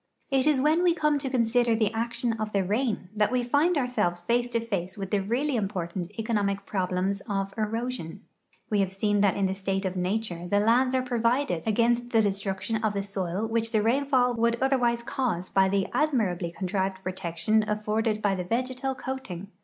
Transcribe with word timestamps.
It 0.31 0.47
is 0.47 0.59
when 0.59 0.81
we 0.81 0.95
come 0.95 1.19
to 1.19 1.29
consider 1.29 1.75
the 1.75 1.93
action 1.93 2.33
of 2.33 2.53
the 2.53 2.63
rain 2.63 3.09
that 3.15 3.31
we 3.31 3.43
find 3.43 3.77
ourselves 3.77 4.19
face 4.21 4.49
to 4.49 4.59
face 4.59 4.97
with 4.97 5.11
the 5.11 5.21
really 5.21 5.55
important 5.55 6.09
economic 6.17 6.65
])rohlems 6.65 7.21
of 7.29 7.53
erosion. 7.55 8.21
^Ve 8.71 8.79
have 8.79 8.91
seen 8.91 9.21
that 9.21 9.37
in 9.37 9.45
the 9.45 9.53
state 9.53 9.85
of 9.85 9.95
nature 9.95 10.47
the 10.47 10.59
lands 10.59 10.95
are 10.95 11.03
provided 11.03 11.67
against 11.67 12.09
the 12.09 12.21
destruction 12.23 12.77
of 12.83 12.95
tlie 12.95 13.05
soil 13.05 13.45
which 13.45 13.71
the 13.71 13.83
rainfall 13.83 14.33
would 14.33 14.57
otherwise 14.59 15.03
cause 15.03 15.49
b\' 15.49 15.69
the 15.69 15.87
admirably 15.93 16.49
contrived 16.51 16.97
]>rotection 17.03 17.63
afforded 17.69 18.23
by 18.23 18.33
the 18.33 18.43
vegetal 18.43 18.95
coating. 18.95 19.49